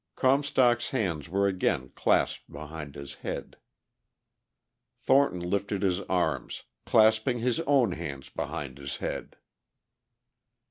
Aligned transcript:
Comstock's 0.15 0.89
hands 0.89 1.29
were 1.29 1.45
again 1.47 1.89
clasped 1.89 2.51
behind 2.51 2.95
his 2.95 3.13
head. 3.21 3.57
Thornton 4.99 5.39
lifted 5.41 5.83
his 5.83 5.99
arms, 6.09 6.63
clasping 6.87 7.37
his 7.37 7.59
own 7.67 7.91
hands 7.91 8.27
behind 8.29 8.79
his 8.79 8.97
head. 8.97 9.35